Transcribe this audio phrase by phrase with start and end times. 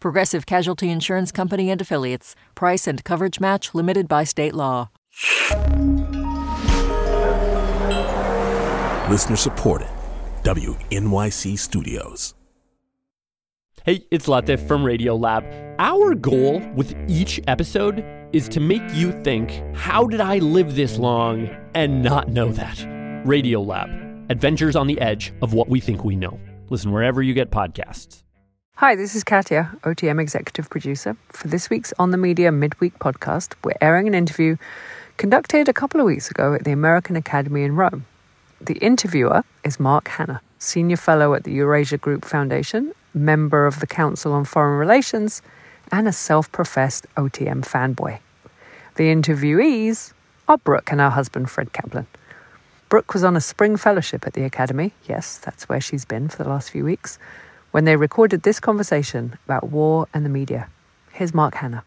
[0.00, 2.34] Progressive Casualty Insurance Company and Affiliates.
[2.54, 4.90] Price and coverage match limited by state law.
[9.10, 9.88] Listener supported.
[10.44, 12.34] WNYC Studios.
[13.84, 15.74] Hey, it's Latif from Radiolab.
[15.78, 20.98] Our goal with each episode is to make you think, how did I live this
[20.98, 22.76] long and not know that?
[23.26, 26.38] Radiolab, adventures on the edge of what we think we know.
[26.70, 28.22] Listen wherever you get podcasts.
[28.82, 31.16] Hi, this is Katya, OTM executive producer.
[31.28, 34.56] For this week's On the Media Midweek podcast, we're airing an interview
[35.18, 38.06] conducted a couple of weeks ago at the American Academy in Rome.
[38.60, 43.86] The interviewer is Mark Hannah, senior fellow at the Eurasia Group Foundation, member of the
[43.86, 45.42] Council on Foreign Relations,
[45.92, 48.18] and a self professed OTM fanboy.
[48.96, 50.12] The interviewees
[50.48, 52.08] are Brooke and her husband, Fred Kaplan.
[52.88, 54.92] Brooke was on a spring fellowship at the Academy.
[55.08, 57.20] Yes, that's where she's been for the last few weeks
[57.72, 60.68] when they recorded this conversation about war and the media.
[61.12, 61.84] Here's Mark Hannah.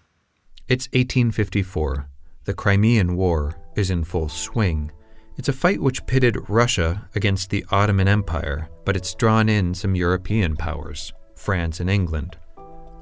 [0.68, 2.08] It's 1854.
[2.44, 4.92] The Crimean War is in full swing.
[5.38, 9.96] It's a fight which pitted Russia against the Ottoman Empire, but it's drawn in some
[9.96, 12.38] European powers, France and England.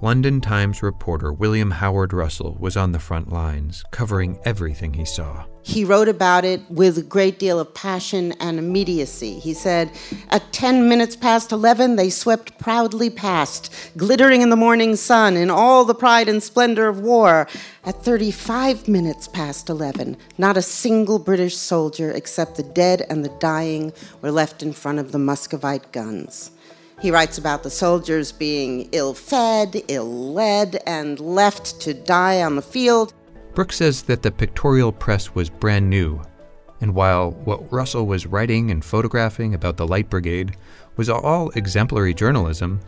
[0.04, 5.46] London Times reporter William Howard Russell was on the front lines, covering everything he saw.
[5.62, 9.40] He wrote about it with a great deal of passion and immediacy.
[9.40, 9.90] He said,
[10.28, 15.50] At 10 minutes past 11, they swept proudly past, glittering in the morning sun in
[15.50, 17.48] all the pride and splendor of war.
[17.86, 23.34] At 35 minutes past 11, not a single British soldier except the dead and the
[23.40, 26.52] dying were left in front of the Muscovite guns.
[27.04, 32.56] He writes about the soldiers being ill fed, ill led, and left to die on
[32.56, 33.14] the field.
[33.54, 36.22] Brooke says that the pictorial press was brand new,
[36.80, 40.56] and while what Russell was writing and photographing about the Light Brigade
[40.96, 42.80] was all exemplary journalism,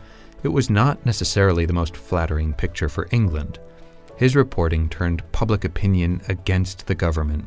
[0.42, 3.58] it was not necessarily the most flattering picture for England.
[4.16, 7.44] His reporting turned public opinion against the government,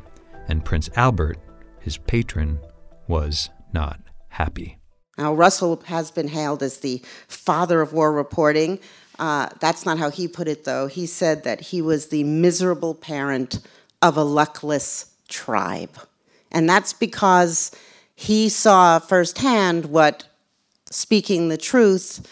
[0.47, 1.40] and Prince Albert,
[1.80, 2.59] his patron,
[3.07, 4.78] was not happy.
[5.19, 8.80] Now, Russell has been hailed as the father of war reporting.
[9.19, 10.88] Uh, that's not how he put it, though.
[10.88, 13.59] He said that he was the miserable parent
[14.02, 15.97] of a luckless tribe.
[16.53, 17.72] And that's because
[18.16, 20.24] he saw firsthand what
[20.90, 22.25] speaking the truth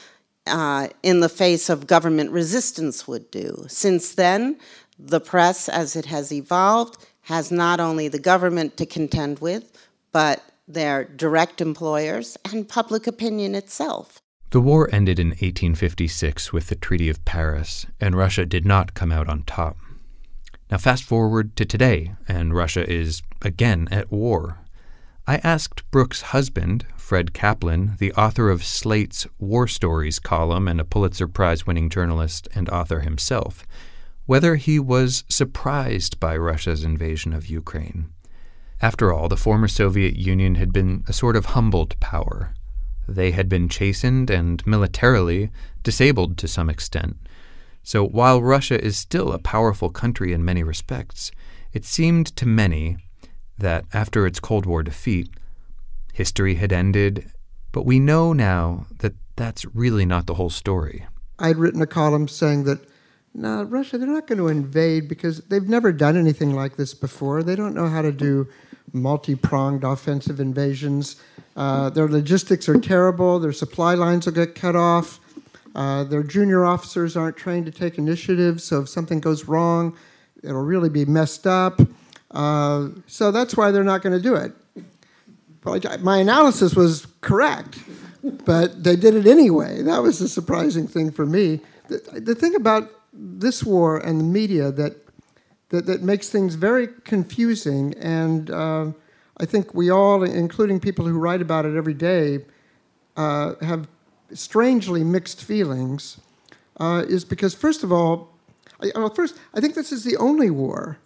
[0.45, 3.65] uh, in the face of government resistance would do.
[3.67, 4.57] Since then,
[4.97, 9.77] the press, as it has evolved, has not only the government to contend with,
[10.13, 14.21] but their direct employers, and public opinion itself.
[14.51, 19.11] The war ended in 1856 with the Treaty of Paris, and Russia did not come
[19.11, 19.77] out on top.
[20.69, 24.59] Now, fast forward to today, and Russia is again at war.
[25.25, 30.85] I asked Brooke's husband, Fred Kaplan, the author of Slate's War Stories column and a
[30.85, 33.65] Pulitzer Prize winning journalist and author himself,
[34.25, 38.13] whether he was surprised by Russia's invasion of Ukraine.
[38.81, 42.53] After all, the former Soviet Union had been a sort of humbled power.
[43.07, 45.49] They had been chastened and militarily
[45.81, 47.17] disabled to some extent.
[47.81, 51.31] So while Russia is still a powerful country in many respects,
[51.73, 52.97] it seemed to many
[53.57, 55.29] that after its Cold War defeat,
[56.13, 57.31] history had ended,
[57.71, 61.05] but we know now that that's really not the whole story.
[61.39, 62.79] I'd written a column saying that
[63.33, 67.43] no, Russia, they're not going to invade because they've never done anything like this before.
[67.43, 68.47] They don't know how to do
[68.93, 71.17] multi pronged offensive invasions.
[71.55, 73.39] Uh, their logistics are terrible.
[73.39, 75.19] Their supply lines will get cut off.
[75.75, 79.95] Uh, their junior officers aren't trained to take initiative, so if something goes wrong,
[80.43, 81.79] it'll really be messed up.
[82.31, 84.53] Uh, so that's why they're not going to do it.
[85.61, 87.79] But my analysis was correct,
[88.45, 89.81] but they did it anyway.
[89.83, 91.61] That was the surprising thing for me.
[91.89, 94.95] The, the thing about this war and the media that
[95.69, 97.93] that, that makes things very confusing.
[97.99, 98.91] And uh,
[99.37, 102.45] I think we all, including people who write about it every day,
[103.15, 103.87] uh, have
[104.33, 106.19] strangely mixed feelings.
[106.79, 108.29] Uh, is because first of all,
[108.81, 110.99] I, well, first I think this is the only war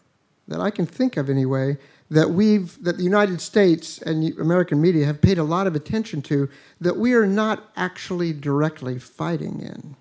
[0.48, 1.78] that I can think of anyway
[2.10, 6.22] that we've that the United States and American media have paid a lot of attention
[6.24, 6.50] to
[6.82, 9.96] that we are not actually directly fighting in.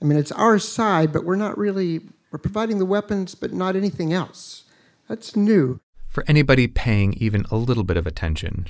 [0.00, 2.02] I mean, it's our side, but we're not really
[2.36, 4.64] We're providing the weapons, but not anything else.
[5.08, 5.80] That's new.
[6.06, 8.66] For anybody paying even a little bit of attention,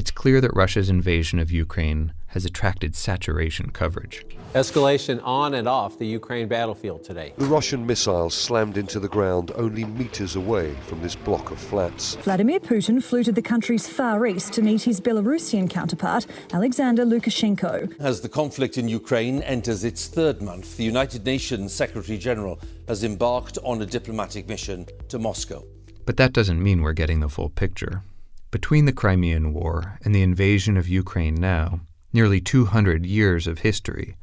[0.00, 4.24] it's clear that Russia's invasion of Ukraine has attracted saturation coverage.
[4.54, 7.34] Escalation on and off the Ukraine battlefield today.
[7.36, 12.14] The Russian missiles slammed into the ground only meters away from this block of flats.
[12.22, 17.94] Vladimir Putin flew to the country's far east to meet his Belarusian counterpart, Alexander Lukashenko.
[18.00, 22.58] As the conflict in Ukraine enters its third month, the United Nations Secretary General
[22.88, 25.62] has embarked on a diplomatic mission to Moscow.
[26.06, 28.02] But that doesn't mean we're getting the full picture.
[28.50, 31.82] Between the Crimean War and the invasion of Ukraine now,
[32.12, 34.16] nearly 200 years of history,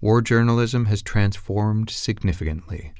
[0.00, 2.92] war journalism has transformed significantly.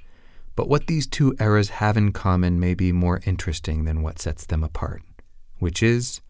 [0.57, 4.45] But what these two eras have in common may be more interesting than what sets
[4.45, 5.03] them apart,
[5.61, 6.21] which is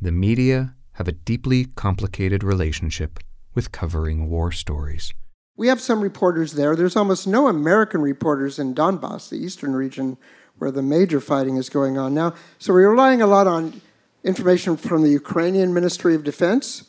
[0.00, 3.20] the media have a deeply complicated relationship
[3.54, 5.12] with covering war stories.
[5.58, 6.74] We have some reporters there.
[6.74, 10.16] There's almost no American reporters in Donbass, the eastern region
[10.58, 12.34] where the major fighting is going on now.
[12.58, 13.80] So we're relying a lot on
[14.24, 16.84] information from the Ukrainian Ministry of Defense,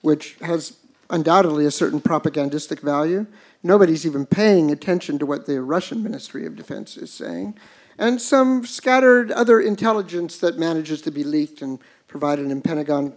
[0.00, 0.76] which has
[1.10, 3.26] undoubtedly a certain propagandistic value.
[3.62, 7.56] Nobody's even paying attention to what the Russian Ministry of Defense is saying.
[7.98, 13.12] And some scattered other intelligence that manages to be leaked and provided in Pentagon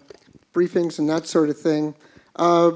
[0.54, 1.94] briefings and that sort of thing.
[2.36, 2.72] Uh,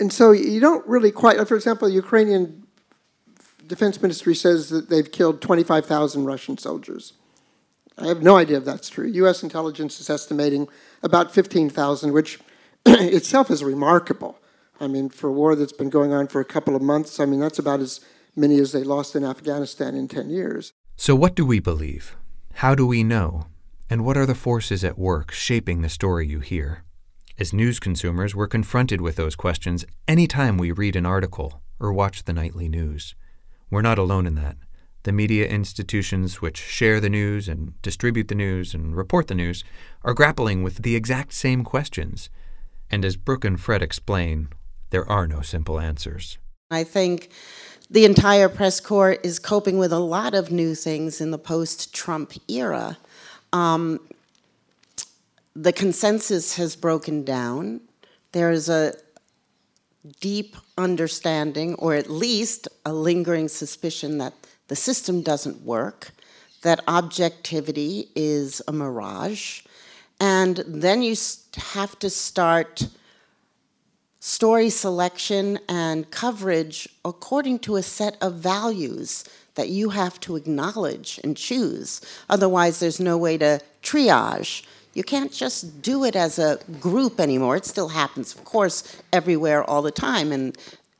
[0.00, 2.66] and so you don't really quite, for example, Ukrainian
[3.68, 7.12] defense ministry says that they've killed 25,000 Russian soldiers.
[7.96, 9.06] I have no idea if that's true.
[9.06, 9.42] U.S.
[9.42, 10.68] intelligence is estimating
[11.02, 12.38] about 15,000, which
[12.86, 14.38] itself is remarkable.
[14.80, 17.26] I mean, for a war that's been going on for a couple of months, I
[17.26, 18.00] mean, that's about as
[18.36, 20.72] many as they lost in Afghanistan in 10 years.
[20.96, 22.16] So, what do we believe?
[22.54, 23.46] How do we know?
[23.90, 26.84] And what are the forces at work shaping the story you hear?
[27.38, 32.24] As news consumers, we're confronted with those questions anytime we read an article or watch
[32.24, 33.14] the nightly news.
[33.70, 34.56] We're not alone in that.
[35.04, 39.64] The media institutions which share the news and distribute the news and report the news
[40.02, 42.28] are grappling with the exact same questions.
[42.90, 44.48] And as Brooke and Fred explain,
[44.90, 46.38] there are no simple answers.
[46.70, 47.30] I think
[47.90, 51.94] the entire press corps is coping with a lot of new things in the post
[51.94, 52.98] Trump era.
[53.52, 54.00] Um,
[55.54, 57.80] the consensus has broken down.
[58.32, 58.92] There is a
[60.20, 64.34] deep understanding, or at least a lingering suspicion that
[64.68, 66.10] the system doesn't work,
[66.62, 69.62] that objectivity is a mirage,
[70.20, 71.14] and then you
[71.56, 72.88] have to start
[74.20, 79.24] story selection and coverage according to a set of values
[79.54, 82.00] that you have to acknowledge and choose.
[82.28, 84.64] Otherwise, there's no way to triage
[84.98, 87.54] you can't just do it as a group anymore.
[87.54, 90.54] It still happens, of course, everywhere all the time in,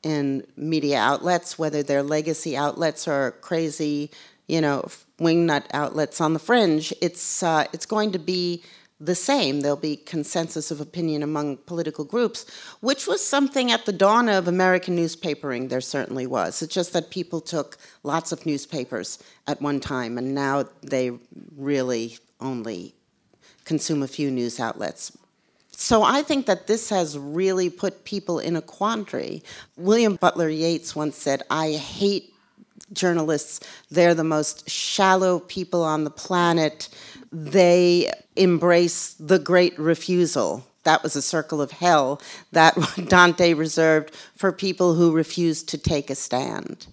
[0.05, 4.13] in media outlets, whether they're legacy outlets or crazy,
[4.47, 6.95] you know, wingnut outlets on the fringe.
[7.01, 8.63] It's, uh, it's going to be
[9.01, 9.63] the same.
[9.63, 12.47] There'll be consensus of opinion among political groups,
[12.79, 16.63] which was something at the dawn of American newspapering, there certainly was.
[16.63, 19.19] It's just that people took lots of newspapers
[19.49, 21.19] at one time, and now they
[21.57, 22.95] really only
[23.69, 25.17] consume a few news outlets.
[25.71, 29.45] So I think that this has really put people in a quandary.
[29.77, 32.35] William Butler Yeats once said, I hate
[32.93, 33.61] journalists.
[33.91, 36.89] They're the most shallow people on the planet.
[37.31, 40.67] They embrace the great refusal.
[40.85, 42.75] That was a circle of hell that
[43.09, 46.87] Dante reserved for people who refused to take a stand.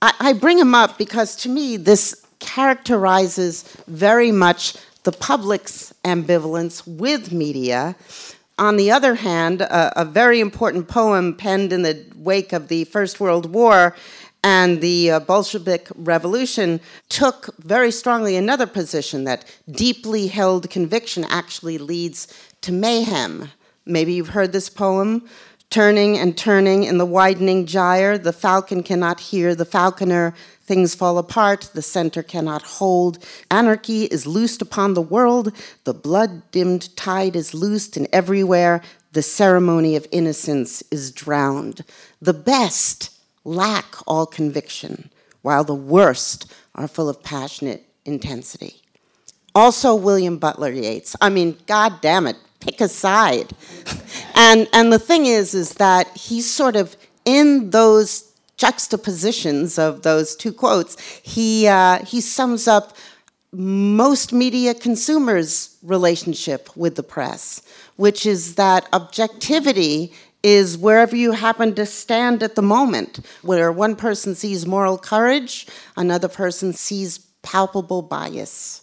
[0.00, 6.86] I, I bring him up because to me, this characterizes very much the public's ambivalence
[6.86, 7.94] with media.
[8.58, 12.84] On the other hand, a, a, very important poem penned in the wake of the
[12.84, 13.94] First World War
[14.44, 21.78] and the uh, Bolshevik Revolution took very strongly another position that deeply held conviction actually
[21.78, 22.28] leads
[22.60, 23.50] to mayhem.
[23.86, 25.26] Maybe you've heard this poem.
[25.70, 30.34] Turning and turning in the widening gyre, the falcon cannot hear the falconer
[30.64, 33.18] Things fall apart, the center cannot hold.
[33.50, 35.52] Anarchy is loosed upon the world,
[35.84, 38.80] the blood dimmed tide is loosed, and everywhere
[39.12, 41.84] the ceremony of innocence is drowned.
[42.20, 43.10] The best
[43.44, 45.10] lack all conviction,
[45.42, 48.80] while the worst are full of passionate intensity.
[49.54, 51.14] Also, William Butler Yeats.
[51.20, 53.52] I mean, God damn it, pick a side.
[54.34, 60.36] and, and the thing is, is that he's sort of in those juxtapositions of those
[60.36, 62.96] two quotes, he, uh, he sums up
[63.52, 67.62] most media consumers' relationship with the press,
[67.96, 73.96] which is that objectivity is wherever you happen to stand at the moment, where one
[73.96, 78.82] person sees moral courage, another person sees palpable bias.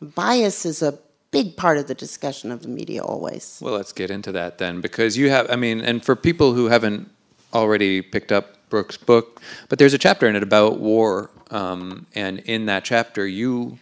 [0.00, 0.98] Bias is a
[1.30, 3.58] big part of the discussion of the media always.
[3.60, 6.66] Well, let's get into that then, because you have, I mean, and for people who
[6.66, 7.10] haven't
[7.52, 12.40] already picked up Brooke's book, but there's a chapter in it about war, um, and
[12.40, 13.78] in that chapter, you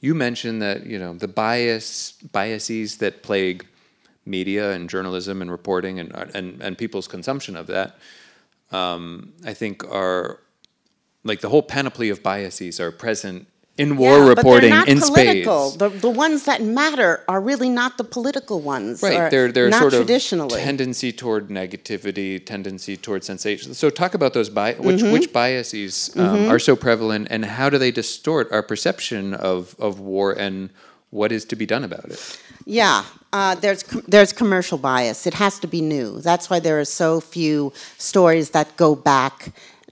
[0.00, 3.66] you mention that you know the bias biases that plague
[4.24, 7.98] media and journalism and reporting and and, and people's consumption of that.
[8.70, 10.38] Um, I think are
[11.24, 13.48] like the whole panoply of biases are present
[13.82, 15.60] in war yeah, reporting but they're not in political.
[15.70, 15.78] spades.
[15.82, 19.02] The, the ones that matter are really not the political ones.
[19.02, 20.06] Right, they're they're not sort of
[20.70, 23.74] tendency toward negativity, tendency toward sensation.
[23.74, 25.12] So talk about those bi- which Mhm.
[25.14, 26.50] which biases um, Mhm.
[26.52, 29.22] are so prevalent, and how do they distort our perception
[29.52, 30.56] of of war, and
[31.10, 32.20] what is to be done about it?
[32.66, 35.26] Yeah, uh, there's com- there's commercial bias.
[35.30, 36.08] It has to be new.
[36.28, 39.36] That's why there are so few stories that go back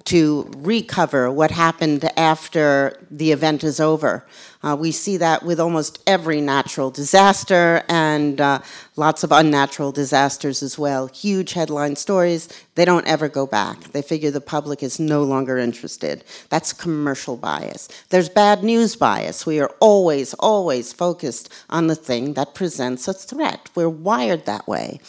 [0.09, 4.25] to recover what happened after the event is over.
[4.63, 8.59] Uh, we see that with almost every natural disaster and uh,
[8.97, 11.09] lots of unnatural disasters as well.
[11.09, 13.79] Huge headline stories, they don't ever go back.
[13.93, 16.25] They figure the public is no longer interested.
[16.49, 17.89] That's commercial bias.
[18.09, 19.45] There's bad news bias.
[19.45, 23.69] We are always, always focused on the thing that presents a threat.
[23.75, 25.01] We're wired that way.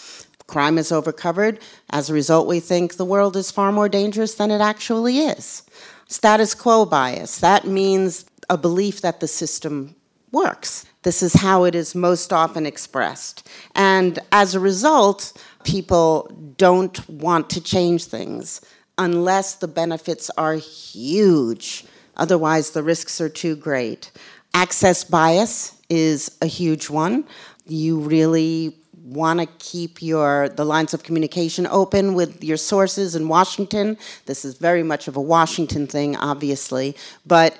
[0.49, 1.59] Crime is overcovered.
[1.91, 5.63] As a result, we think the world is far more dangerous than it actually is.
[6.07, 7.37] Status quo bias.
[7.37, 9.95] That means a belief that the system
[10.31, 10.85] works.
[11.03, 13.47] This is how it is most often expressed.
[13.75, 18.59] And as a result, people don't want to change things
[18.97, 21.85] unless the benefits are huge.
[22.17, 24.11] Otherwise, the risks are too great.
[24.53, 27.23] Access bias is a huge one.
[27.65, 28.78] You really
[29.13, 33.97] want to keep your the lines of communication open with your sources in Washington.
[34.25, 37.57] This is very much of a Washington thing, obviously, but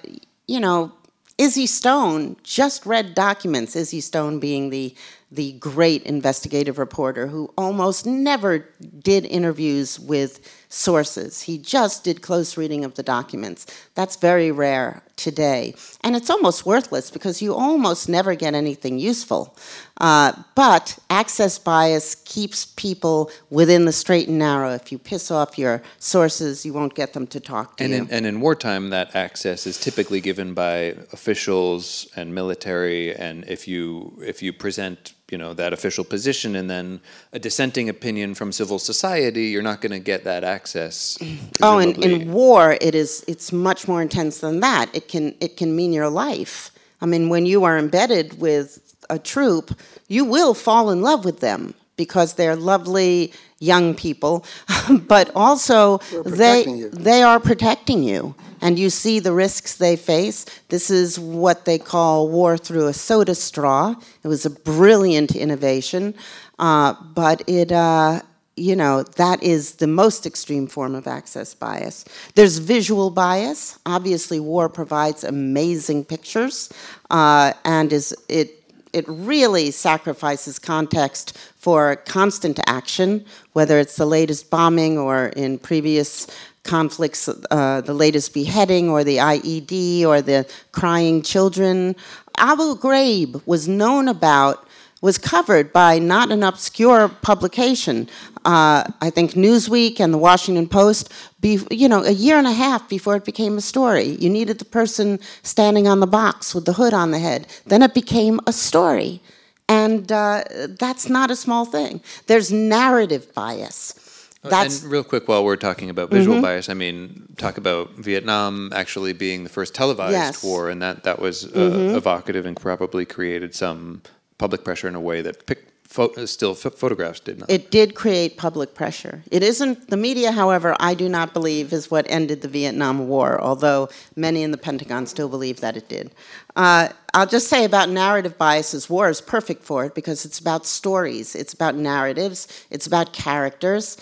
[0.48, 0.92] you know,
[1.38, 3.76] Izzy Stone just read documents.
[3.76, 4.94] Izzy Stone being the
[5.32, 8.66] the great investigative reporter who almost never
[9.00, 11.44] did interviews with sources.
[11.44, 13.68] He just did close reading of the documents.
[13.94, 15.76] That's very rare today.
[16.04, 19.56] And it's almost worthless because you almost never get anything useful.
[19.98, 24.72] Uh, but access bias keeps people within the straight and narrow.
[24.72, 28.00] If you piss off your sources, you won't get them to talk to And you.
[28.00, 33.16] in, and in wartime, that access is typically given by officials and military.
[33.16, 37.02] And if you if you present you know that official position and then
[37.34, 41.18] a dissenting opinion from civil society, you're not going to get that access.
[41.62, 44.90] Oh, and in war, it is it's much more intense than that.
[44.94, 46.72] It can it can mean your life.
[47.02, 51.40] I mean, when you are embedded with a troop, you will fall in love with
[51.40, 54.46] them because they're lovely young people,
[55.08, 56.90] but also they you.
[56.92, 60.46] they are protecting you, and you see the risks they face.
[60.70, 63.96] This is what they call war through a soda straw.
[64.24, 66.16] It was a brilliant innovation,
[66.58, 67.72] uh, but it.
[67.72, 68.22] Uh,
[68.56, 72.04] you know, that is the most extreme form of access bias.
[72.36, 73.80] There's visual bias.
[73.86, 76.70] Obviously, war provides amazing pictures,
[77.10, 78.59] uh, and is it
[78.94, 86.28] it really sacrifices context for constant action, whether it's the latest bombing or in previous
[86.64, 91.96] conflicts, uh, the latest beheading or the IED or the crying children.
[92.38, 94.68] Abu Ghraib was known about
[95.02, 98.10] was covered by not an obscure publication.
[98.46, 102.52] Uh, I think Newsweek and the Washington Post, be, you know, a year and a
[102.54, 104.18] half before it became a story.
[104.20, 107.48] You needed the person standing on the box with the hood on the head.
[107.66, 109.22] Then it became a story.
[109.70, 110.44] And uh,
[110.80, 112.02] that's not a small thing.
[112.28, 113.94] There's narrative bias.
[114.42, 116.42] That's and real quick, while we're talking about visual Mhm.
[116.42, 120.44] bias, I mean, talk about Vietnam actually being the first televised Yes.
[120.44, 121.96] war, and that that was uh, Mhm.
[121.96, 124.02] evocative and probably created some
[124.40, 127.50] public pressure in a way that pic- pho- still ph- photographs did not.
[127.52, 129.24] It did create public pressure.
[129.30, 133.40] It isn't the media, however, I do not believe is what ended the Vietnam War,
[133.40, 136.12] although many in the Pentagon still believe that it did.
[136.56, 140.66] Uh, I'll just say about narrative biases, war is perfect for it because it's about
[140.66, 143.98] stories, it's about narratives, it's about characters.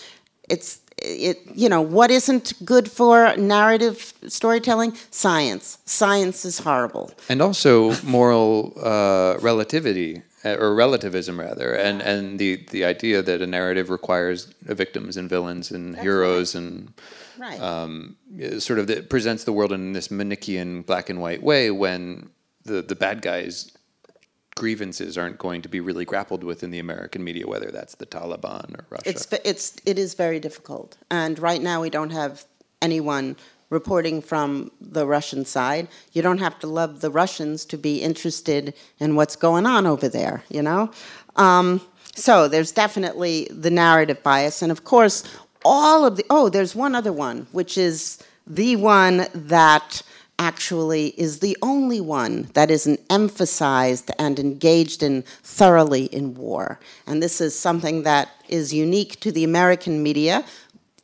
[0.49, 4.97] It's it you know what isn't good for narrative storytelling?
[5.11, 5.77] Science.
[5.85, 7.11] Science is horrible.
[7.29, 13.41] and also moral uh, relativity uh, or relativism rather and and the the idea that
[13.41, 16.93] a narrative requires victims and villains and heroes and
[17.39, 17.61] Right.
[17.61, 18.15] um,
[18.57, 22.29] sort of that presents the world in this Manichean black and white way when
[22.65, 23.71] the the bad guys
[24.57, 28.05] grievances aren't going to be really grappled with in the American media, whether that's the
[28.05, 29.09] Taliban or Russia.
[29.09, 32.45] It's it's it is very difficult, and right now we don't have
[32.81, 33.35] anyone
[33.69, 35.87] reporting from the Russian side.
[36.13, 40.07] You don't have to love the Russians to be interested in what's going on over
[40.07, 40.43] there.
[40.49, 40.91] You know,
[41.35, 41.81] um,
[42.15, 45.23] so there's definitely the narrative bias, and of course,
[45.65, 46.25] all of the.
[46.29, 50.01] Oh, there's one other one, which is the one that
[50.39, 56.79] actually is the only one that isn't emphasized and engaged in thoroughly in war.
[57.05, 60.45] And this is something that is unique to the American media.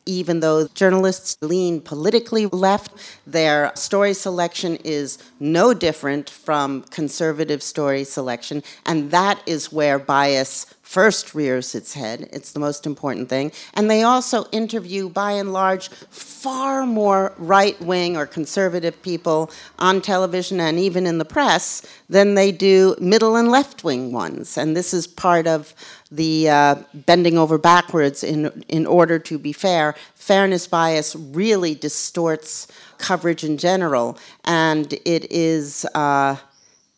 [0.05, 2.91] Even though journalists lean politically left,
[3.25, 10.65] their story selection is no different from conservative story selection, and that is where bias
[10.93, 12.29] first rears its head.
[12.31, 13.51] It's the most important thing.
[13.73, 20.01] And they also interview, by and large, far more right wing or conservative people on
[20.01, 24.55] television and even in the press than they do middle and left wing ones.
[24.55, 25.73] And this is part of
[26.11, 29.95] the uh, bending over backwards in, in order to be fair.
[30.13, 32.67] Fairness bias really distorts
[32.99, 36.35] coverage in general, and it is, uh,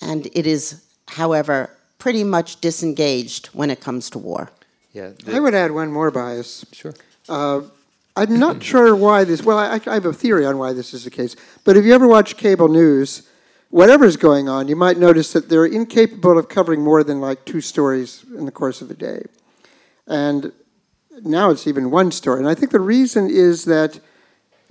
[0.02, 4.52] and it is, however, pretty much disengaged when it comes to war.
[4.94, 6.66] Yeah, I would add one more bias.
[6.72, 6.94] Sure.
[7.28, 7.62] Uh,
[8.16, 9.44] I'm not sure why this.
[9.44, 11.36] Well, I, I, have a theory on why this is the case.
[11.64, 13.28] But if you ever watch cable news,
[13.70, 17.62] whatever's going on, you might notice that they're incapable of covering more than like two
[17.62, 19.24] stories in the course of a day.
[20.08, 20.52] And
[21.24, 22.40] now it's even one story.
[22.40, 24.00] And I think the reason is that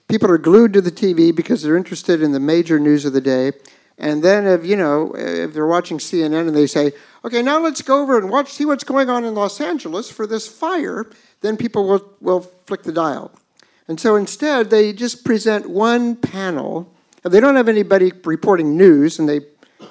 [0.09, 3.21] people are glued to the TV because they're interested in the major news of the
[3.21, 3.53] day.
[3.99, 6.93] And then if you know if they're watching CNN and they say,
[7.25, 10.27] "Okay, now let's go over and watch see what's going on in Los Angeles for
[10.27, 11.07] this fire,"
[11.43, 13.31] then people will will flick the dial.
[13.87, 16.91] And so instead, they just present one panel.
[17.23, 19.41] They don't have anybody reporting news, and they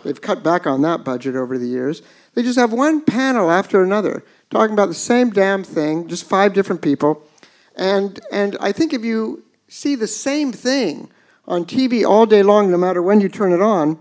[0.04, 2.02] they've cut back on that budget over the years.
[2.34, 6.54] They just have one panel after another talking about the same damn thing, just five
[6.54, 7.24] different people.
[7.76, 11.10] And and I think if you see the same thing
[11.48, 14.00] on TV all day long, no matter when you turn it on,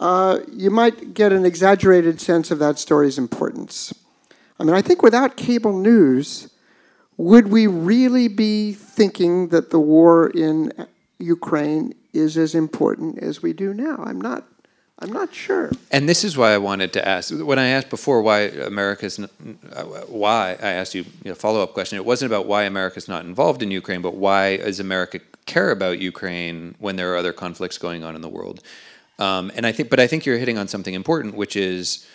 [0.00, 3.94] uh, you might get an exaggerated sense of that story's importance.
[4.58, 6.50] I mean, I think without cable news,
[7.16, 10.72] would we really be thinking that the war in
[11.18, 14.02] Ukraine is as important as we do now?
[14.04, 14.46] I'm not.
[15.02, 15.70] I'm not sure.
[15.90, 17.32] And this is why I wanted to ask.
[17.32, 21.96] When I asked before why America's, uh, why I asked you a follow up question.
[21.96, 25.98] It wasn't about why America's not involved in Ukraine, but why is America care about
[25.98, 28.62] Ukraine when there are other conflicts going on in the world.
[29.18, 32.06] Um, and I think, but I think you're hitting on something important, which is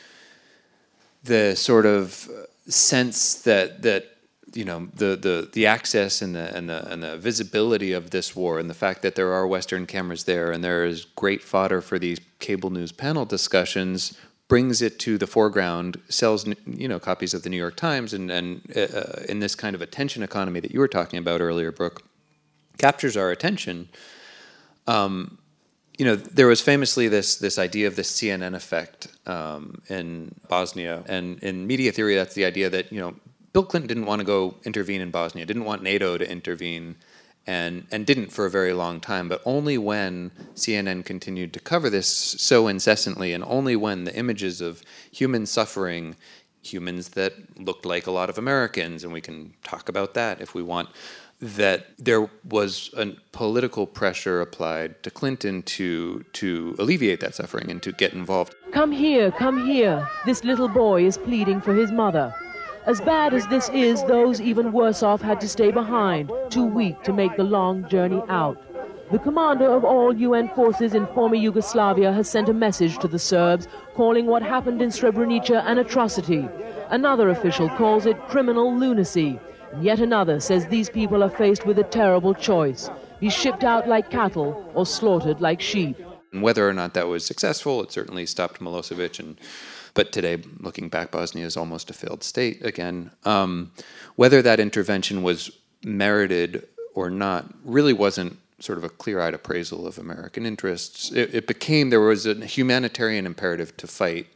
[1.23, 2.29] the sort of
[2.67, 4.11] sense that that
[4.53, 8.35] you know the the the access and the and the and the visibility of this
[8.35, 11.81] war and the fact that there are Western cameras there and there is great fodder
[11.81, 17.33] for these cable news panel discussions brings it to the foreground, sells you know copies
[17.33, 20.71] of the New York Times, and and uh, in this kind of attention economy that
[20.71, 22.03] you were talking about earlier, Brooke
[22.77, 23.89] captures our attention.
[24.87, 25.37] Um,
[25.97, 31.03] you know, there was famously this this idea of the CNN effect um, in Bosnia,
[31.07, 33.15] and in media theory, that's the idea that you know
[33.53, 36.97] Bill Clinton didn't want to go intervene in Bosnia, didn't want NATO to intervene,
[37.47, 39.29] and and didn't for a very long time.
[39.29, 44.59] But only when CNN continued to cover this so incessantly, and only when the images
[44.59, 46.17] of human suffering,
[46.61, 50.53] humans that looked like a lot of Americans, and we can talk about that if
[50.53, 50.89] we want
[51.45, 57.83] that there was a political pressure applied to Clinton to to alleviate that suffering and
[57.83, 58.55] to get involved.
[58.71, 60.09] Come here, come here.
[60.25, 62.33] This little boy is pleading for his mother.
[62.87, 67.01] As bad as this is, those even worse off had to stay behind, too weak
[67.03, 68.61] to make the long journey out.
[69.11, 73.19] The commander of all UN forces in former Yugoslavia has sent a message to the
[73.19, 76.47] Serbs calling what happened in Srebrenica an atrocity.
[76.89, 79.39] Another official calls it criminal lunacy.
[79.81, 84.09] Yet another says these people are faced with a terrible choice be shipped out like
[84.09, 85.97] cattle or slaughtered like sheep.
[86.33, 89.19] Whether or not that was successful, it certainly stopped Milosevic.
[89.19, 89.39] And,
[89.93, 93.11] but today, looking back, Bosnia is almost a failed state again.
[93.23, 93.71] Um,
[94.15, 95.49] whether that intervention was
[95.83, 101.11] merited or not really wasn't sort of a clear eyed appraisal of American interests.
[101.11, 104.27] It, it, became there was a humanitarian imperative to fight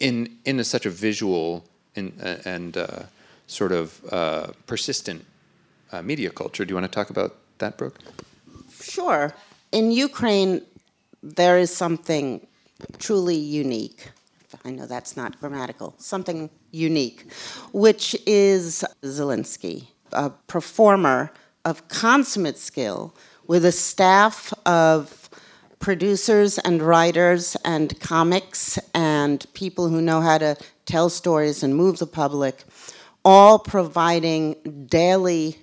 [0.00, 1.64] in, in a, such a visual
[1.96, 3.04] uh, and uh,
[3.46, 5.24] sort of uh, persistent
[5.92, 6.64] uh, media culture.
[6.64, 7.98] Do you want to talk about that, Brooke?
[8.80, 9.34] Sure.
[9.72, 10.62] In Ukraine,
[11.22, 12.46] there is something
[12.98, 14.10] truly unique.
[14.64, 17.30] I know that's not grammatical, something unique,
[17.72, 21.32] which is Zelensky, a performer
[21.64, 23.14] of consummate skill
[23.46, 25.28] with a staff of
[25.78, 31.98] producers and writers and comics and people who know how to tell stories and move
[31.98, 32.64] the public,
[33.26, 34.54] all providing
[34.88, 35.58] daily.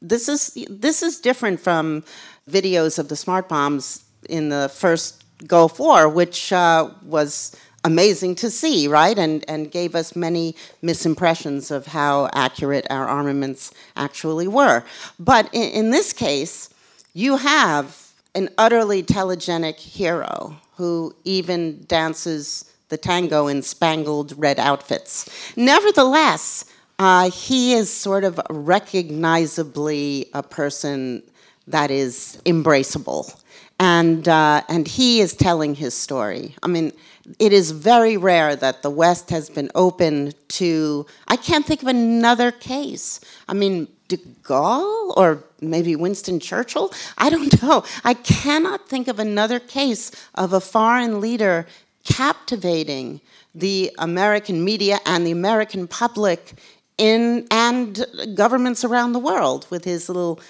[0.00, 2.04] This is this is different from
[2.50, 8.48] videos of the smart bombs in the first Gulf War, which uh, was amazing to
[8.48, 9.18] see, right?
[9.18, 14.82] And, and gave us many misimpressions of how accurate our armaments actually were.
[15.18, 16.70] But in, in this case,
[17.12, 25.28] you have an utterly telegenic hero who even dances the tango in spangled red outfits.
[25.56, 26.64] Nevertheless,
[27.02, 31.20] uh, he is sort of recognizably a person
[31.66, 33.36] that is embraceable.
[33.80, 36.54] And, uh, and he is telling his story.
[36.62, 36.92] I mean,
[37.40, 41.88] it is very rare that the West has been open to, I can't think of
[41.88, 43.18] another case.
[43.48, 46.92] I mean, de Gaulle or maybe Winston Churchill?
[47.18, 47.82] I don't know.
[48.04, 51.66] I cannot think of another case of a foreign leader
[52.04, 53.20] captivating
[53.56, 56.54] the American media and the American public
[56.98, 60.40] in and governments around the world with his little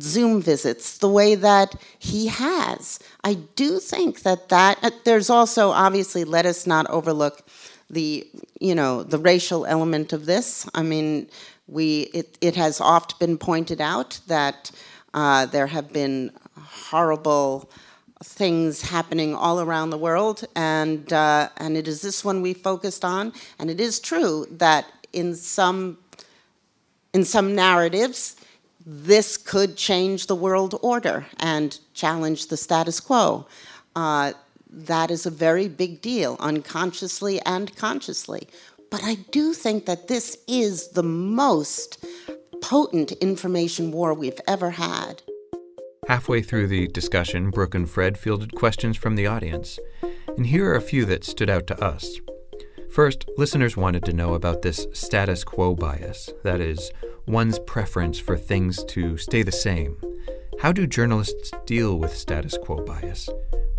[0.00, 2.98] Zoom visits, the way that he has.
[3.24, 7.42] I do think that that uh, there's also obviously let us not overlook
[7.90, 8.26] the
[8.60, 10.68] you know the racial element of this.
[10.74, 11.28] I mean,
[11.66, 14.70] we it it has oft been pointed out that
[15.14, 17.70] uh, there have been horrible
[18.22, 23.04] things happening all around the world, and uh, and it is this one we focused
[23.04, 23.32] on.
[23.58, 24.86] And it is true that
[25.18, 25.98] in some
[27.12, 28.36] in some narratives,
[28.84, 33.46] this could change the world order and challenge the status quo.
[33.96, 34.32] Uh,
[34.70, 38.46] that is a very big deal, unconsciously and consciously.
[38.90, 42.04] But I do think that this is the most
[42.62, 45.22] potent information war we've ever had.
[46.06, 49.78] Halfway through the discussion, Brooke and Fred fielded questions from the audience.
[50.36, 52.18] And here are a few that stood out to us.
[52.98, 56.90] First, listeners wanted to know about this status quo bias, that is,
[57.28, 59.96] one's preference for things to stay the same.
[60.58, 63.30] How do journalists deal with status quo bias?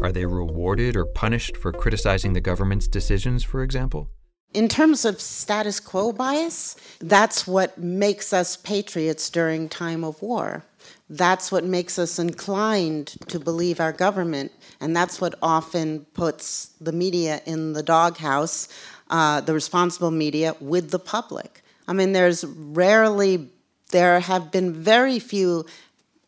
[0.01, 4.09] Are they rewarded or punished for criticizing the government's decisions, for example?
[4.53, 10.63] In terms of status quo bias, that's what makes us patriots during time of war.
[11.09, 16.93] That's what makes us inclined to believe our government, and that's what often puts the
[16.93, 18.69] media in the doghouse
[19.09, 21.63] uh, the responsible media with the public.
[21.87, 23.49] I mean, there's rarely,
[23.91, 25.65] there have been very few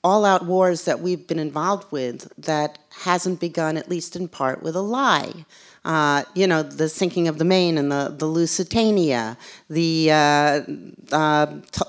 [0.03, 4.63] all out wars that we've been involved with that hasn't begun, at least in part,
[4.63, 5.45] with a lie.
[5.85, 9.37] Uh, you know, the sinking of the Maine and the, the Lusitania,
[9.69, 10.61] the uh,
[11.11, 11.45] uh,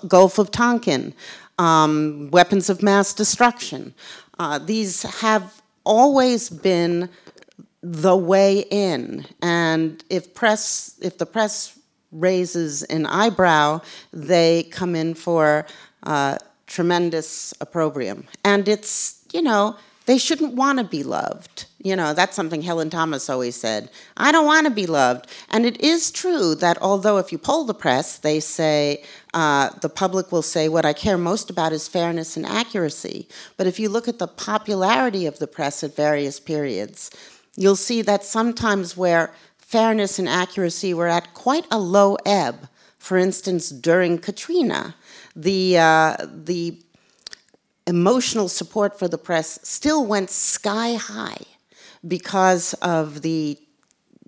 [0.08, 1.14] Gulf of Tonkin,
[1.58, 3.94] um, weapons of mass destruction.
[4.38, 7.08] Uh, these have always been
[7.82, 9.26] the way in.
[9.42, 11.78] And if press, if the press
[12.12, 13.80] raises an eyebrow,
[14.12, 15.66] they come in for
[16.04, 18.26] uh, tremendous opprobrium.
[18.44, 21.66] And it's, you know, they shouldn't want to be loved.
[21.78, 23.88] You know, that's something Helen Thomas always said.
[24.16, 25.26] I don't want to be loved.
[25.48, 29.88] And it is true that although if you poll the press, they say, uh, the
[29.88, 33.28] public will say, what I care most about is fairness and accuracy.
[33.56, 37.10] But if you look at the popularity of the press at various periods,
[37.56, 43.16] you'll see that sometimes where fairness and accuracy were at quite a low ebb, for
[43.16, 44.94] instance, during Katrina,
[45.34, 46.78] the, uh, the
[47.86, 51.38] emotional support for the press still went sky high
[52.06, 53.58] because of the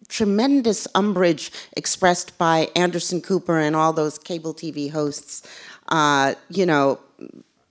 [0.09, 5.43] tremendous umbrage expressed by Anderson Cooper and all those cable TV hosts,
[5.89, 6.99] uh, you know,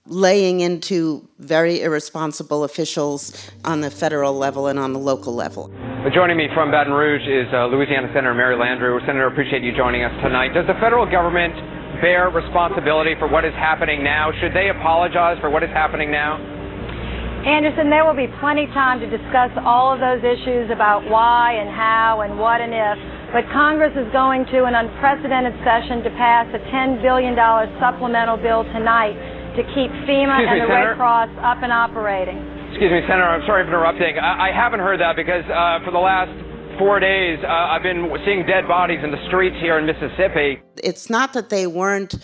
[0.06, 3.32] laying into very irresponsible officials
[3.64, 5.72] on the federal level and on the local level.
[6.12, 9.00] Joining me from Baton Rouge is uh, Louisiana Senator Mary Landrieu.
[9.08, 10.52] Senator, appreciate you joining us tonight.
[10.52, 11.56] Does the federal government
[12.04, 14.28] bear responsibility for what is happening now?
[14.44, 16.36] Should they apologize for what is happening now?
[17.48, 21.56] Anderson, there will be plenty of time to discuss all of those issues about why
[21.56, 22.96] and how and what and if.
[23.32, 27.36] But Congress is going to an unprecedented session to pass a $10 billion
[27.80, 29.16] supplemental bill tonight
[29.56, 30.90] to keep FEMA Excuse and me, the Senator?
[30.90, 32.38] Red Cross up and operating.
[32.70, 34.18] Excuse me, Senator, I'm sorry for interrupting.
[34.18, 36.34] I, I haven't heard that because uh, for the last
[36.78, 40.60] four days, uh, I've been seeing dead bodies in the streets here in Mississippi.
[40.82, 42.16] It's not that they weren't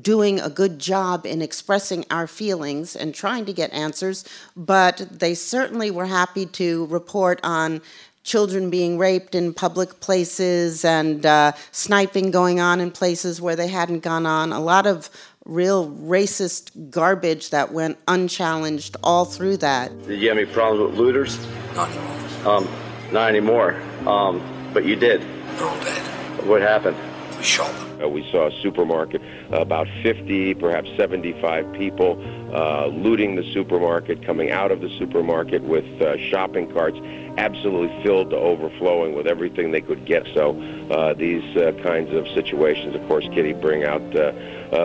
[0.00, 4.24] doing a good job in expressing our feelings and trying to get answers,
[4.56, 7.80] but they certainly were happy to report on
[8.22, 13.68] children being raped in public places and uh, sniping going on in places where they
[13.68, 14.50] hadn't gone on.
[14.50, 15.10] A lot of
[15.44, 19.90] real racist garbage that went unchallenged all through that.
[20.06, 21.38] Did you have any problems with looters?
[21.74, 22.46] Not anymore.
[22.46, 22.68] Um,
[23.12, 23.82] not anymore.
[24.06, 25.20] Um, but you did.
[25.20, 26.46] They're all dead.
[26.46, 26.96] What happened?
[27.36, 28.02] We shot them.
[28.02, 32.18] Uh, we saw a supermarket, uh, about 50, perhaps 75 people
[32.54, 36.98] uh, looting the supermarket, coming out of the supermarket with uh, shopping carts
[37.36, 40.24] absolutely filled to overflowing with everything they could get.
[40.34, 44.02] So uh, these uh, kinds of situations, of course, Kitty, bring out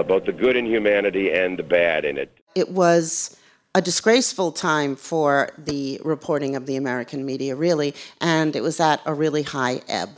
[0.04, 2.38] both the good in humanity and the bad in it.
[2.56, 3.38] It was
[3.76, 9.00] a disgraceful time for the reporting of the American media, really, and it was at
[9.06, 10.10] a really high ebb.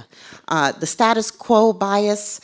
[0.47, 2.39] Uh, the status quo bias,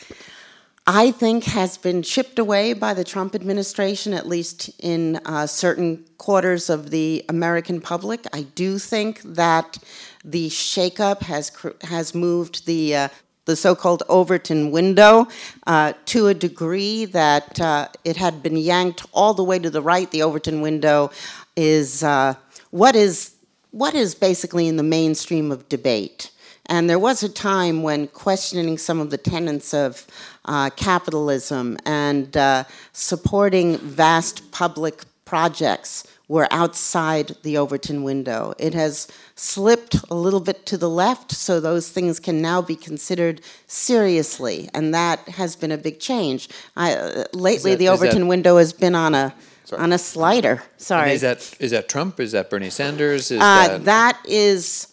[0.86, 6.04] I think, has been chipped away by the Trump administration, at least in uh, certain
[6.18, 8.26] quarters of the American public.
[8.34, 9.78] I do think that
[10.24, 11.50] the shakeup has
[11.84, 13.08] has moved the uh,
[13.48, 15.26] the so-called Overton window
[15.66, 19.80] uh, to a degree that uh, it had been yanked all the way to the
[19.80, 20.10] right.
[20.10, 21.10] The Overton window
[21.56, 22.34] is uh,
[22.70, 23.34] what is
[23.70, 26.30] what is basically in the mainstream of debate.
[26.66, 30.06] And there was a time when questioning some of the tenets of
[30.44, 38.54] uh, capitalism and uh, supporting vast public projects were outside the Overton window.
[38.58, 42.76] It has slipped a little bit to the left, so those things can now be
[42.76, 46.48] considered seriously, and that has been a big change.
[46.76, 49.82] I, uh, lately, that, the Overton that, window has been on a sorry.
[49.82, 50.62] on a slider.
[50.78, 52.20] Sorry, and is that is that Trump?
[52.20, 53.30] Is that Bernie Sanders?
[53.30, 53.84] Is uh, that...
[53.84, 54.88] that is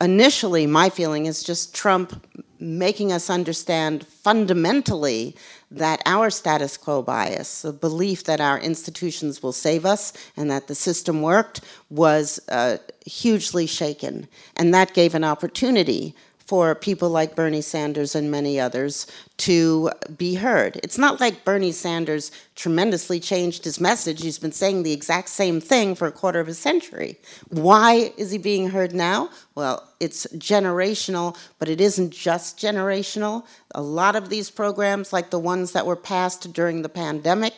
[0.00, 2.24] initially my feeling is just Trump
[2.60, 5.36] making us understand fundamentally
[5.70, 10.66] that our status quo bias, the belief that our institutions will save us and that
[10.66, 14.26] the system worked, was uh, hugely shaken.
[14.56, 16.14] And that gave an opportunity
[16.46, 19.06] for people like Bernie Sanders and many others
[19.38, 20.78] to be heard.
[20.82, 24.22] It's not like Bernie Sanders tremendously changed his message.
[24.22, 27.16] He's been saying the exact same thing for a quarter of a century.
[27.48, 29.30] Why is he being heard now?
[29.54, 33.46] Well, it's generational, but it isn't just generational.
[33.74, 37.54] A lot of these programs, like the ones that were passed during the pandemic,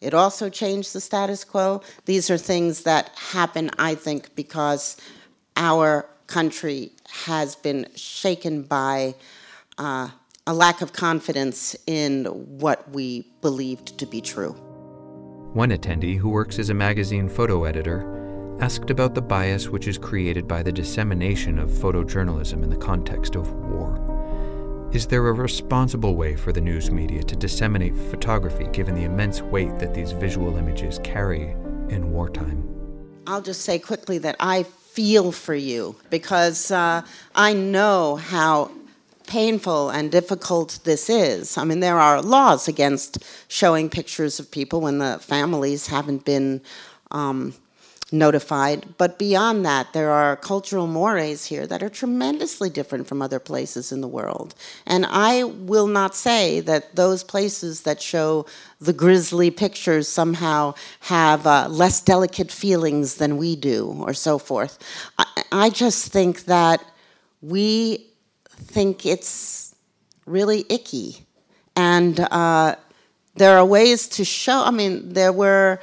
[0.00, 1.82] it also changed the status quo.
[2.04, 4.96] These are things that happen, I think, because
[5.56, 9.14] our country has been shaken by
[9.78, 10.08] uh,
[10.46, 14.52] a lack of confidence in what we believed to be true.
[15.52, 19.98] One attendee, who works as a magazine photo editor, asked about the bias which is
[19.98, 24.88] created by the dissemination of photojournalism in the context of war.
[24.92, 29.42] Is there a responsible way for the news media to disseminate photography given the immense
[29.42, 31.50] weight that these visual images carry
[31.90, 32.66] in wartime?
[33.26, 34.62] I'll just say quickly that I
[34.98, 37.00] feel for you because uh,
[37.32, 38.72] I know how
[39.28, 41.56] painful and difficult this is.
[41.56, 46.60] I mean, there are laws against showing pictures of people when the families haven't been
[47.12, 47.54] um,
[48.10, 48.96] notified.
[48.96, 53.92] But beyond that, there are cultural mores here that are tremendously different from other places
[53.92, 54.54] in the world.
[54.86, 58.46] And I will not say that those places that show
[58.80, 64.78] the grisly pictures somehow have uh, less delicate feelings than we do, or so forth.
[65.18, 66.82] I, I just think that
[67.42, 68.06] we
[68.56, 69.74] think it's
[70.26, 71.26] really icky.
[71.76, 72.76] And uh,
[73.34, 75.80] there are ways to show, I mean, there were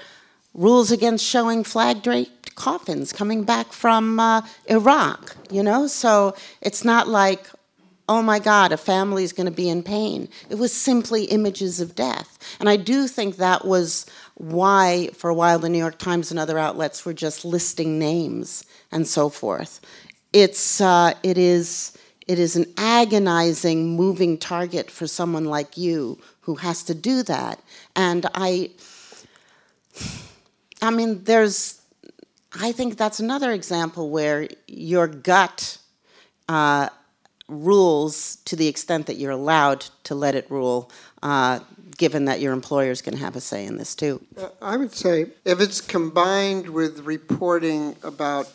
[0.55, 5.85] rules against showing flag draped coffins coming back from uh, Iraq, you know?
[5.87, 7.45] So it's not like,
[8.07, 10.29] oh my God, a family is going to be in pain.
[10.49, 12.37] It was simply images of death.
[12.59, 16.39] And I do think that was why, for a while, the New York Times and
[16.39, 19.81] other outlets were just listing names and so forth.
[20.31, 26.55] It's, uh, it, is, it is an agonizing, moving target for someone like you who
[26.55, 27.59] has to do that.
[27.95, 28.69] And I
[30.81, 31.81] I mean, there's,
[32.59, 35.77] I think that's another example where your gut
[36.49, 36.89] uh,
[37.47, 40.91] rules to the extent that you're allowed to let it rule,
[41.23, 41.59] uh,
[41.97, 44.21] given that your employer is going to have a say in this too.
[44.38, 48.51] Uh, I would say if it's combined with reporting about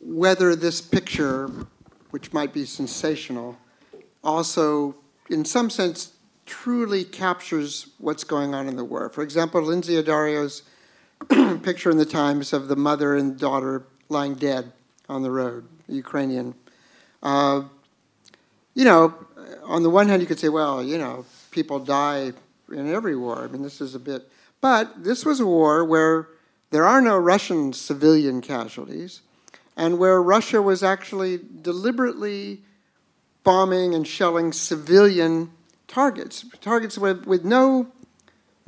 [0.00, 1.50] whether this picture,
[2.10, 3.56] which might be sensational,
[4.22, 4.94] also,
[5.30, 6.12] in some sense,
[6.46, 9.08] truly captures what's going on in the war.
[9.08, 10.62] For example, Lynsey Addario's
[11.62, 14.72] picture in the Times of the mother and daughter lying dead
[15.08, 16.54] on the road, Ukrainian.
[17.22, 17.62] Uh,
[18.74, 19.14] you know,
[19.64, 22.32] on the one hand, you could say, well, you know, people die
[22.72, 23.44] in every war.
[23.44, 24.28] I mean, this is a bit.
[24.60, 26.28] But this was a war where
[26.70, 29.22] there are no Russian civilian casualties,
[29.76, 32.62] and where Russia was actually deliberately
[33.44, 35.50] bombing and shelling civilian
[35.86, 37.86] targets, targets with, with no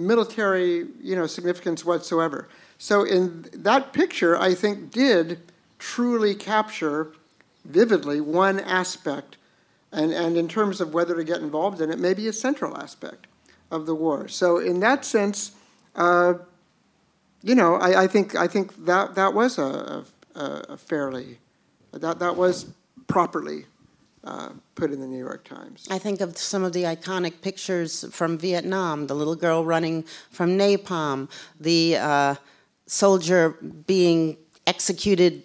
[0.06, 2.48] military you know, significance whatsoever.
[2.78, 5.40] So in that picture, I think did
[5.78, 7.12] truly capture
[7.64, 9.36] vividly one aspect
[9.92, 13.26] and, and in terms of whether to get involved in it, maybe a central aspect
[13.70, 14.28] of the war.
[14.28, 15.52] So, in that sense,
[15.96, 16.34] uh,
[17.42, 21.38] you know, I, I, think I think that that was a, a, a fairly
[21.92, 22.66] that that was
[23.08, 23.66] properly
[24.24, 25.86] uh, put in the New York Times.
[25.90, 30.58] I think of some of the iconic pictures from Vietnam: the little girl running from
[30.58, 32.34] napalm, the uh,
[32.86, 33.50] soldier
[33.86, 35.42] being executed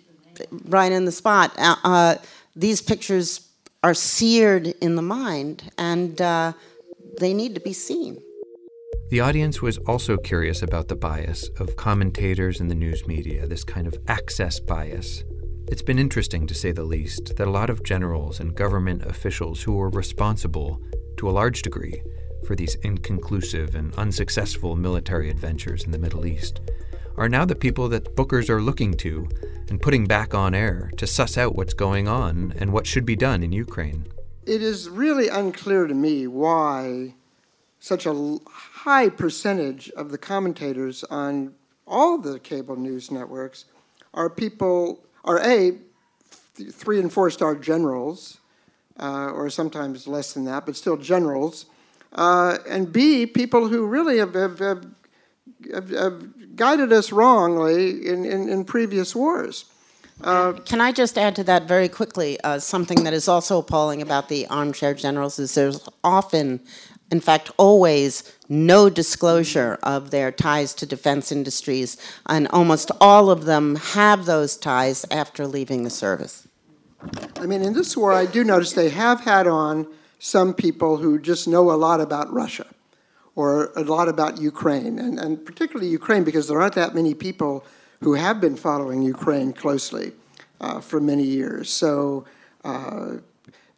[0.65, 1.53] right in the spot.
[1.57, 2.15] Uh, uh
[2.57, 3.49] these pictures
[3.83, 6.53] are seared in the mind, and uh,
[7.19, 8.21] they need to be seen.
[9.11, 13.63] The audience was also curious about the bias of commentators in the news media, this
[13.63, 15.23] kind of access bias.
[15.67, 19.63] It's been interesting, to say the least, that a lot of generals and government officials
[19.63, 20.79] who were responsible,
[21.17, 22.03] to a large degree,
[22.45, 26.61] for these inconclusive and unsuccessful military adventures in the Middle East
[27.17, 29.27] are now the people that bookers are looking to
[29.69, 33.15] and putting back on air to suss out what's going on and what should be
[33.15, 34.05] done in Ukraine.
[34.45, 37.15] It is really unclear to me why
[37.79, 41.55] such a high percentage of the commentators on
[41.87, 43.65] all the cable news networks
[44.13, 45.77] are people, are A,
[46.71, 48.37] three and four star generals,
[48.97, 51.65] uh, or sometimes less than that, but still generals,
[52.13, 58.47] uh, and B, people who really have, have, have, have guided us wrongly in, in,
[58.47, 59.65] in previous wars.
[60.23, 62.39] Uh, Can I just add to that very quickly?
[62.41, 66.61] Uh, something that is also appalling about the armchair generals is there's often,
[67.11, 73.45] in fact, always no disclosure of their ties to defense industries, and almost all of
[73.45, 76.47] them have those ties after leaving the service.
[77.39, 79.87] I mean, in this war, I do notice they have had on
[80.17, 82.65] some people who just know a lot about Russia
[83.35, 87.65] or a lot about Ukraine, and, and particularly Ukraine because there aren't that many people
[88.01, 90.13] who have been following Ukraine closely
[90.61, 91.69] uh, for many years.
[91.69, 92.25] So,
[92.63, 93.17] uh,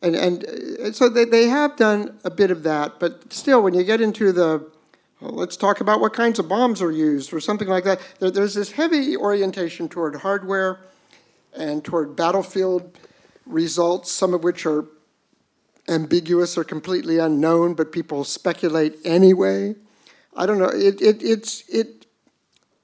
[0.01, 3.73] and, and uh, so they, they have done a bit of that, but still, when
[3.73, 4.69] you get into the
[5.19, 8.29] well, let's talk about what kinds of bombs are used or something like that, there,
[8.29, 10.79] there's this heavy orientation toward hardware
[11.55, 12.97] and toward battlefield
[13.47, 14.85] results, some of which are
[15.87, 19.73] ambiguous or completely unknown, but people speculate anyway.
[20.35, 20.69] I don't know.
[20.69, 22.05] It it it's it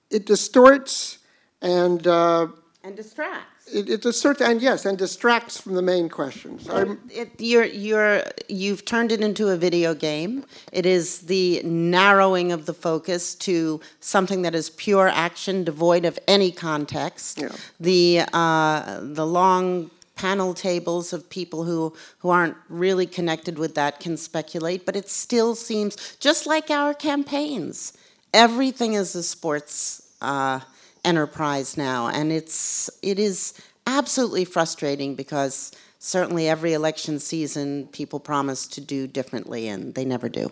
[0.09, 1.19] it distorts
[1.61, 2.47] and uh,
[2.83, 3.52] and distracts.
[3.71, 6.67] It, it distorts and yes, and distracts from the main questions.
[7.09, 10.43] It, you're you're you've turned it into a video game.
[10.71, 16.19] It is the narrowing of the focus to something that is pure action, devoid of
[16.27, 17.39] any context.
[17.39, 17.55] Yeah.
[17.79, 23.99] The uh, the long panel tables of people who, who aren't really connected with that
[23.99, 27.93] can speculate, but it still seems just like our campaigns.
[28.33, 30.59] Everything is a sports uh,
[31.05, 33.53] enterprise now, and it's it is
[33.87, 40.29] absolutely frustrating because certainly every election season people promise to do differently, and they never
[40.29, 40.51] do.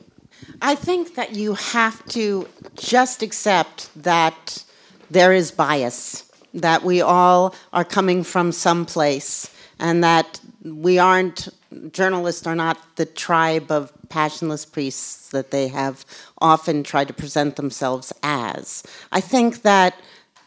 [0.62, 4.64] I think that you have to just accept that
[5.10, 11.48] there is bias that we all are coming from some place and that we aren't,
[11.92, 16.06] journalists are not the tribe of passionless priests that they have
[16.40, 18.84] often tried to present themselves as.
[19.12, 19.96] I think that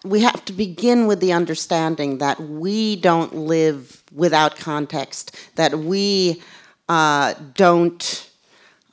[0.05, 6.43] we have to begin with the understanding that we don't live without context, that we
[6.89, 8.31] uh, don't.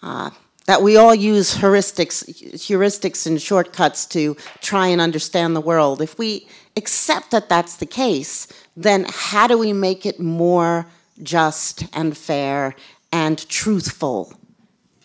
[0.02, 0.32] Uh,
[0.67, 6.02] that we all use heuristics, heuristics and shortcuts to try and understand the world.
[6.02, 6.47] If we
[6.78, 8.47] accept that that's the case,
[8.78, 10.86] then how do we make it more
[11.21, 12.76] just and fair
[13.12, 14.34] and truthful?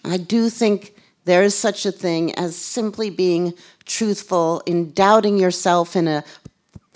[0.04, 3.52] I do think there is such a thing as simply being
[3.86, 6.24] truthful in doubting yourself in a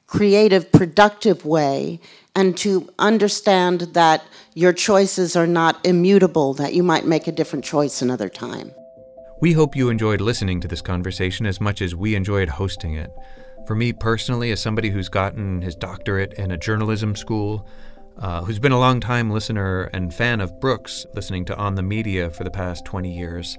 [0.07, 2.01] creative, productive way,
[2.35, 4.25] and to understand that
[4.55, 8.73] your choices are not immutable, that you might make a different choice another time.
[9.41, 13.11] We hope you enjoyed listening to this conversation as much as we enjoyed hosting it.
[13.67, 17.67] For me personally, as somebody who's gotten his doctorate in a journalism school,
[18.19, 22.31] uh, who's been a long-time listener and fan of Brooke's, listening to On the Media
[22.31, 23.57] for the past 20 years,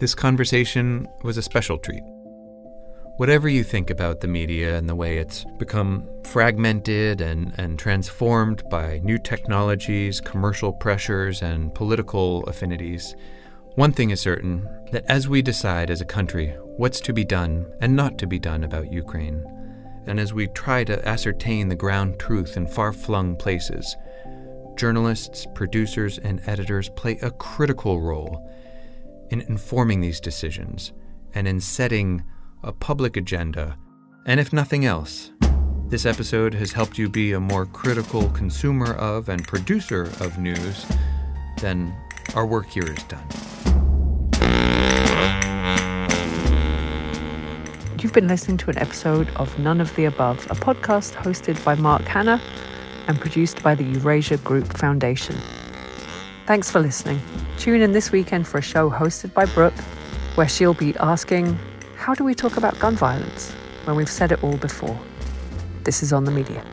[0.00, 2.02] this conversation was a special treat.
[3.18, 8.62] Whatever you think about the media and the way it's become fragmented and, and transformed
[8.70, 13.16] by new technologies, commercial pressures, and political affinities,
[13.74, 17.66] one thing is certain that as we decide as a country what's to be done
[17.80, 19.44] and not to be done about Ukraine,
[20.06, 23.96] and as we try to ascertain the ground truth in far flung places,
[24.76, 28.48] journalists, producers, and editors play a critical role
[29.30, 30.92] in informing these decisions
[31.34, 32.22] and in setting
[32.62, 33.76] a public agenda.
[34.26, 35.32] And if nothing else,
[35.88, 40.86] this episode has helped you be a more critical consumer of and producer of news
[41.60, 41.94] then
[42.34, 43.26] our work here is done.
[48.00, 51.74] You've been listening to an episode of None of the Above, a podcast hosted by
[51.74, 52.40] Mark Hannah
[53.08, 55.36] and produced by the Eurasia Group Foundation.
[56.46, 57.20] Thanks for listening.
[57.58, 59.78] Tune in this weekend for a show hosted by Brooke,
[60.36, 61.58] where she'll be asking,
[61.98, 63.52] How do we talk about gun violence
[63.84, 64.98] when we've said it all before?
[65.82, 66.64] This is on the media.